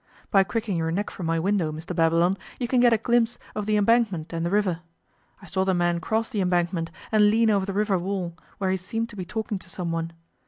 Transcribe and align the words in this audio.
By 0.31 0.43
cricking 0.43 0.77
your 0.77 0.89
neck 0.89 1.11
from 1.11 1.27
my 1.27 1.37
window, 1.39 1.71
Mr 1.71 1.95
Babylon, 1.95 2.35
you 2.59 2.67
can 2.67 2.79
get 2.79 2.91
a 2.91 2.97
glimpse 2.97 3.37
of 3.53 3.67
the 3.67 3.77
Embankment 3.77 4.33
and 4.33 4.43
the 4.43 4.49
river. 4.49 4.79
I 5.43 5.45
saw 5.45 5.63
the 5.63 5.75
man 5.75 5.99
cross 5.99 6.31
the 6.31 6.41
Embankment, 6.41 6.89
and 7.11 7.29
lean 7.29 7.51
over 7.51 7.67
the 7.67 7.73
river 7.73 7.99
wall, 7.99 8.35
where 8.57 8.71
he 8.71 8.77
seemed 8.77 9.09
to 9.09 9.15
be 9.15 9.25
talking 9.25 9.59
to 9.59 9.69
some 9.69 9.91
one. 9.91 10.13